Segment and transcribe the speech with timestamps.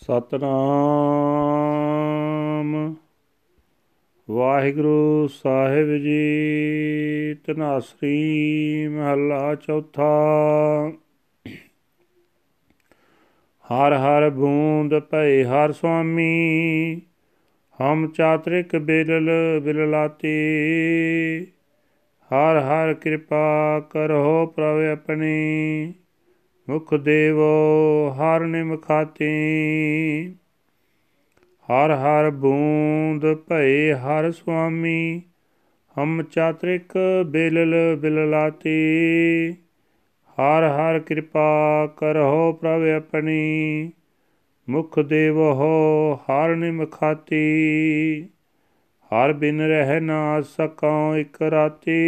[0.00, 2.94] ਸਤਨਾਮ।
[4.30, 10.32] ਵਾਹਿਗੁਰੂ ਸਾਹਿਬ ਜੀ ਤਨਾਸਰੀ ਮਹੱਲਾ ਚੌਥਾ।
[13.64, 17.00] ਹਰ ਹਰ ਬੂੰਦ ਭਏ ਹਰ ਸੁਆਮੀ,
[17.80, 19.30] ਹਮ ਚਾਤ੍ਰਿਕ ਬਿਰਲ
[19.62, 21.46] ਬਿਰਲਾਤੀ।
[22.30, 25.94] ਹਰ ਹਰ ਕਿਰਪਾ ਕਰੋ ਪ੍ਰਭ ਆਪਣੀ।
[26.70, 27.50] ਮੁਖ ਦੇਵੋ
[28.10, 29.26] ਹਰ ਨਿਮਖਾਤੀ
[31.70, 35.22] ਹਰ ਹਰ ਬੂੰਦ ਭਏ ਹਰ ਸੁਆਮੀ।
[35.98, 38.70] ਹਮ ਚਾਤ੍ਰਿਕ ਬਿਲਲ ਬਿਲਲਾਤੀ।
[40.30, 43.92] ਹਰ ਹਰ ਕਿਰਪਾ ਕਰੋ ਪ੍ਰਭ ਆਪਣੀ।
[44.68, 45.52] ਮੁਖ ਦੇਵੋ
[46.14, 47.44] ਹਰ ਨਿਮਖਾਤੀ
[49.06, 52.00] ਹਰ ਬਿਨ ਰਹਿ ਨਾ ਸਕਾਂ ਇਕ ਰਾਤੀ।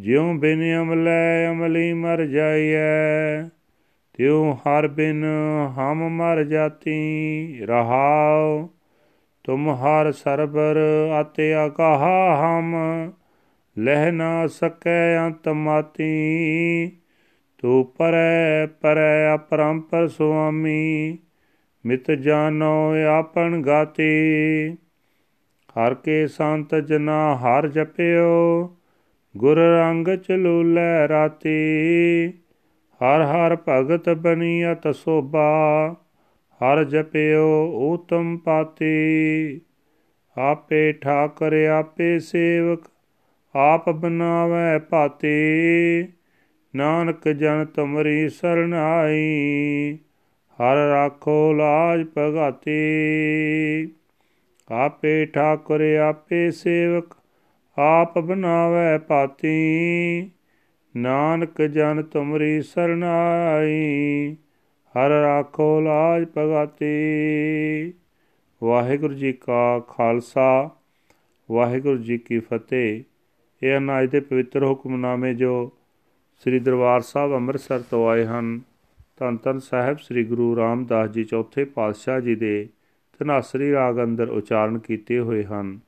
[0.00, 3.48] ਜਿਉ ਬਿਨ ਅਮਲੇ ਅਮਲੀ ਮਰ ਜਾਈਐ।
[4.12, 5.24] ਤਿਉ ਹਰ ਬਿਨ
[5.78, 8.68] ਹਮ ਮਰ ਜਾਤੀ, ਰਹਾਉ।
[9.44, 10.78] ਤੁਮ ਹਰ ਸਰਬਰ
[11.20, 12.74] ਅਤਿ ਅਕਾਹਾ ਹਮ,
[13.78, 16.90] ਲਹਿ ਨਾ ਸਕੈ ਅੰਤ ਮਾਤੀ।
[17.58, 21.18] ਤੂ ਪਰੈ ਪਰੈ ਅਪਰੰਪਰ ਸੁਆਮੀ,
[21.86, 24.76] ਮਿਤ ਜਾਨੋ ਆਪਨ ਗਾਤੀ।
[25.78, 28.74] ਹਰ ਕੇ ਸੰਤ ਜਨਾ ਹਰ ਜਪਿਓ
[29.38, 31.58] ਗੁਰ ਰੰਗ ਚਲੂਲੇ ਰਾਤੀ।
[33.00, 35.94] ਹਰ ਹਰ ਭਗਤ ਬਨੀਅਤ ਸੋਭਾ।
[36.62, 39.60] ਹਰ ਜਪਿਓ ਊਤਮ ਪਾਤੀ।
[40.38, 42.82] ਆਪੇ ਠਾਕਰ, ਆਪੇ ਸੇਵਕ,
[43.56, 46.08] ਆਪ ਬਨਾਵੇ ਭਾਤੀ।
[46.76, 49.98] ਨਾਨਕ ਜਨ ਤੁਮਰੀ ਸਰਣ ਆਈ।
[50.52, 53.88] ਹਰ ਰਾਖੋ ਲਾਜ ਭਗਾਤੀ।
[54.70, 57.17] ਆਪੇ ਠਾਕੁਰ, ਆਪੇ ਸੇਵਕ
[57.80, 60.30] ਆਪ ਬਨਾਵੇ ਪਾਤੀ।
[60.96, 64.36] ਨਾਨਕ ਜਨ ਤੁਮਰੀ ਸਰਨਾਈ
[64.88, 67.94] ਹਰ ਰਾਖੋ ਲਾਜ ਭਗਾਤੀ।
[68.64, 70.70] ਵਾਹਿਗੁਰੂ ਜੀ ਕਾ ਖਾਲਸਾ,
[71.50, 73.02] ਵਾਹਿਗੁਰੂ ਜੀ ਕੀ ਫਤਿਹ।
[73.62, 75.72] ਇਹ ਹਨ ਅਜ ਦੇ ਪਵਿੱਤਰ ਹੁਕਮਨਾਮੇ ਜੋ
[76.38, 78.60] ਸ੍ਰੀ ਦਰਬਾਰ ਸਾਹਿਬ ਅੰਮ੍ਰਿਤਸਰ ਤੋਂ ਆਏ ਹਨ।
[79.16, 82.68] ਧੰਨ ਧੰਨ ਸਾਹਿਬ ਸ੍ਰੀ ਗੁਰੂ ਰਾਮਦਾਸ ਜੀ ਚੌਥੇ ਪਾਤਸ਼ਾਹ ਜੀ ਦੇ
[83.18, 85.87] ਧਨਾਸਰੀ ਰਾਗ ਅੰਦਰ ਉਚਾਰਨ ਕੀਤੇ ਹੋਏ ਹਨ।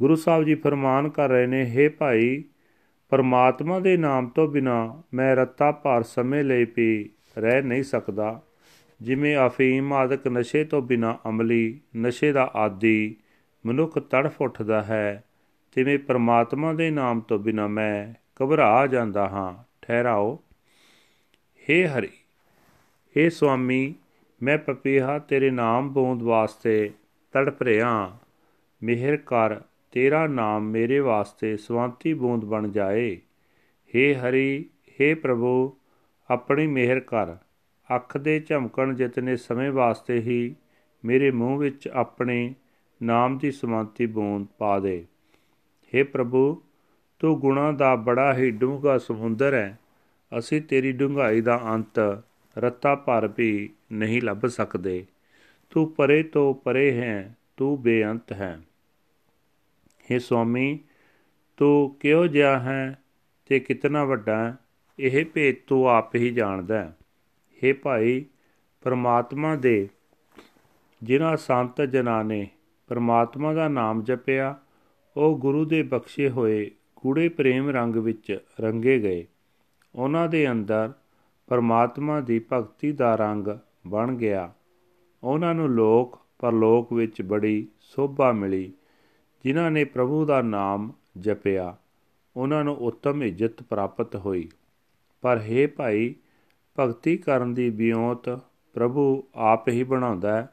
[0.00, 2.42] ਗੁਰੂ ਸਾਹਿਬ ਜੀ ਫਰਮਾਨ ਕਰ ਰਹੇ ਨੇ हे ਭਾਈ
[3.12, 8.40] ਪਰਮਾਤਮਾ ਦੇ ਨਾਮ ਤੋਂ ਬਿਨਾ ਮੈਂ ਰੱਤਾ ਭਾਰ ਸਮੇਂ ਲਈ ਪੀ ਰਹਿ ਨਹੀਂ ਸਕਦਾ
[9.00, 13.16] ਜਿਵੇਂ ਅਫੀਮ ਆਦਿਕ ਨਸ਼ੇ ਤੋਂ ਬਿਨਾ ਅਮਲੀ ਨਸ਼ੇ ਦਾ ਆਦੀ
[13.64, 15.24] ਮਨੁੱਖ ਤੜਫ ਉੱਠਦਾ ਹੈ
[15.76, 19.52] ਤਿਵੇਂ ਪਰਮਾਤਮਾ ਦੇ ਨਾਮ ਤੋਂ ਬਿਨਾ ਮੈਂ ਘਬਰਾ ਜਾਂਦਾ ਹਾਂ
[19.82, 20.38] ਠਹਿਰਾਓ
[21.64, 22.10] हे ਹਰੀ
[23.16, 23.94] हे ਸੁਆਮੀ
[24.40, 26.90] ਮੈਂ ਪਪੀਹਾ ਤੇਰੇ ਨਾਮ ਬੋਂਦ ਵਾਸਤੇ
[27.34, 27.92] ਤੜਪ ਰਿਹਾ
[28.82, 29.60] ਮਿਹਰ ਕਰ
[29.92, 33.10] ਤੇਰਾ ਨਾਮ ਮੇਰੇ ਵਾਸਤੇ ਸਵਾਂਤੀ ਬੂੰਦ ਬਣ ਜਾਏ
[33.94, 35.76] हे ਹਰੀ हे ਪ੍ਰਭੂ
[36.30, 37.36] ਆਪਣੀ ਮਿਹਰ ਕਰ
[37.90, 40.54] ਅੱਖ ਦੇ ਝਮਕਣ ਜਿਤਨੇ ਸਮੇਂ ਵਾਸਤੇ ਹੀ
[41.04, 42.54] ਮੇਰੇ ਮੂੰਹ ਵਿੱਚ ਆਪਣੇ
[43.00, 45.04] ਨਾਮ ਦੀ ਸਮਾਂਤੀ ਬੂੰਦ ਪਾ ਦੇ
[45.92, 46.62] हे ਪ੍ਰਭੂ
[47.20, 49.78] ਤੂੰ ਗੁਣਾ ਦਾ ਬੜਾ ਹੀ ਡੂੰਘਾ ਸਮੁੰਦਰ ਹੈ
[50.32, 51.98] ਅਸੀਂ ਤੇਰੀ ਡੂੰਘਾਈ ਦਾ ਅੰਤ
[52.56, 55.04] ਰੱਤਾ ਭਰ ਵੀ ਨਹੀਂ ਲੱਭ ਸਕਦੇ
[55.72, 58.58] ਤੂੰ ਪਰੇ ਤੋਂ ਪਰੇ ਹੈ ਤੂੰ ਬੇਅੰਤ ਹੈ
[60.11, 60.79] हे ਸੁਆਮੀ
[61.57, 63.03] ਤੂੰ ਕਿਉਂ ਜਿਹਾ ਹੈ
[63.45, 64.57] ਤੇ ਕਿਤਨਾ ਵੱਡਾ ਹੈ?
[64.99, 66.97] ਇਹ ਭੇਦ ਤੂੰ ਆਪ ਹੀ ਜਾਣਦਾ ਹੈ।
[67.63, 68.25] हे ਭਾਈ,
[68.81, 69.89] ਪਰਮਾਤਮਾ ਦੇ
[71.03, 72.47] ਜਿਨ੍ਹਾਂ ਸੰਤ ਜਨਾਂ ਨੇ
[72.87, 74.59] ਪਰਮਾਤਮਾ ਦਾ ਨਾਮ ਜਪਿਆ,
[75.17, 79.27] ਉਹ ਗੁਰੂ ਦੇ ਬਖਸ਼ੇ ਹੋਏ ਗੂੜੇ ਪ੍ਰੇਮ ਰੰਗ ਵਿੱਚ ਰੰਗੇ ਗਏ।
[79.95, 80.93] ਉਹਨਾਂ ਦੇ ਅੰਦਰ
[81.47, 83.47] ਪਰਮਾਤਮਾ ਦੀ ਭਗਤੀ ਦਾ ਰੰਗ
[83.87, 84.53] ਬਣ ਗਿਆ।
[85.23, 88.73] ਉਹਨਾਂ ਨੂੰ ਲੋਕ, ਪਰਲੋਕ ਵਿੱਚ ਬੜੀ ਸੋਭਾ ਮਿਲੀ।
[89.43, 91.77] ਜਿਨ੍ਹਾਂ ਨੇ ਪ੍ਰਭੂ ਦਾ ਨਾਮ ਜਪਿਆ,
[92.35, 94.49] ਉਹਨਾਂ ਨੂੰ ਉੱਤਮ ਇੱਜ਼ਤ ਪ੍ਰਾਪਤ ਹੋਈ।
[95.21, 96.15] ਪਰ हे ਭਾਈ,
[96.79, 98.39] ਭਗਤੀ ਕਰਨ ਦੀ ਬਿਉਂਤ
[98.73, 100.49] ਪ੍ਰਭੂ ਆਪ ਹੀ ਬਣਾਉਂਦਾ ਹੈ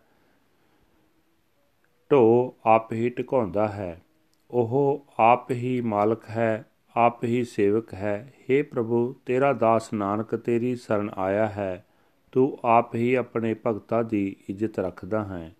[2.12, 4.02] ਢੋ ਆਪ ਹੀ ਟਿਕਾਉਂਦਾ ਹੈ।
[4.50, 6.66] ਉਹ ਆਪ ਹੀ ਮਾਲਕ ਹੈ,
[6.96, 11.86] ਆਪ ਹੀ ਸੇਵਕ ਹੈ। हे ਪ੍ਰਭੂ, ਤੇਰਾ ਦਾਸ ਨਾਨਕ, ਤੇਰੀ ਸ਼ਰਨ ਆਇਆ ਹੈ।
[12.32, 15.55] ਤੂੰ ਆਪ ਹੀ ਆਪਣੇ ਭਗਤਾਂ ਦੀ ਇੱਜ਼ਤ ਰੱਖਦਾ ਹੈ।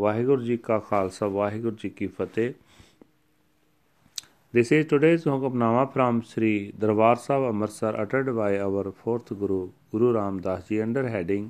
[0.00, 2.52] ਵਾਹਿਗੁਰੂ ਜੀ ਕਾ ਖਾਲਸਾ ਵਾਹਿਗੁਰੂ ਜੀ ਕੀ ਫਤਿਹ
[4.56, 6.48] This is today's Hukamnama from Sri
[6.84, 9.58] Darbar Sahib Amritsar uttered by our fourth Guru,
[9.92, 11.44] Guru Ram Das Ji under heading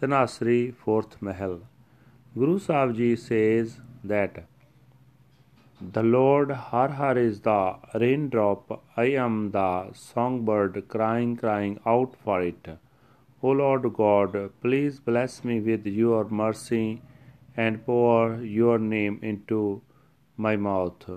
[0.00, 1.58] Tanasri Fourth Mahal.
[2.38, 3.76] Guru Sahib Ji says
[4.14, 4.40] that
[5.98, 7.60] the Lord Har Har is the
[8.04, 9.68] raindrop, I am the
[10.06, 12.74] songbird crying, crying out for it.
[13.42, 16.84] O Lord God, please bless me with your mercy
[17.64, 19.60] and pour your name into
[20.36, 21.08] my mouth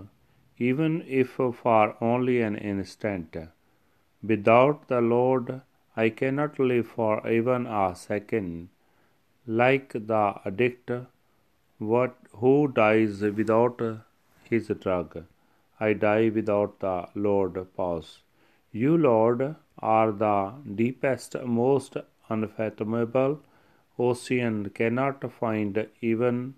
[0.58, 3.36] even if for only an instant.
[4.24, 5.62] Without the Lord,
[5.96, 8.70] I cannot live for even a second.
[9.46, 10.92] like the addict
[11.92, 13.82] what who dies without
[14.50, 15.26] his drug.
[15.80, 18.22] I die without the Lord pause.
[18.72, 21.98] You, Lord, are the deepest, most
[22.30, 23.42] unfathomable
[23.98, 26.56] ocean cannot find even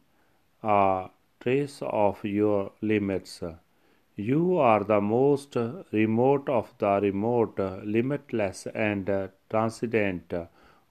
[0.63, 1.09] a
[1.39, 3.43] trace of your limits.
[4.15, 5.57] You are the most
[5.91, 10.33] remote of the remote, limitless and transcendent.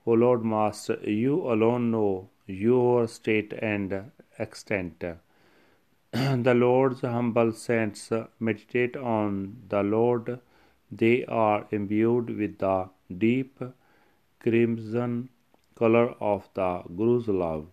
[0.06, 5.02] O Lord Master, you alone know your state and extent.
[6.12, 10.40] the Lord's humble saints meditate on the Lord.
[10.93, 13.58] They are imbued with the deep
[14.40, 15.31] crimson
[15.75, 17.67] color of the Guru's love.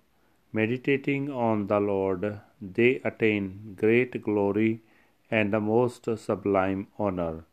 [0.54, 4.82] Meditating on the Lord, they attain great glory
[5.30, 7.46] and the most sublime honor.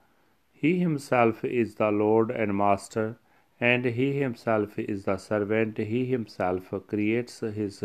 [0.52, 3.18] He himself is the Lord and Master,
[3.60, 5.78] and he himself is the servant.
[5.78, 7.84] He himself creates his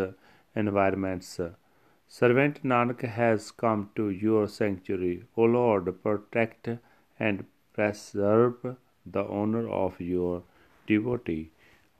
[0.55, 1.39] environments.
[2.07, 5.23] Servant Nanak has come to your sanctuary.
[5.35, 6.69] O Lord, protect
[7.19, 8.75] and preserve
[9.05, 10.43] the honor of your
[10.87, 11.49] devotee.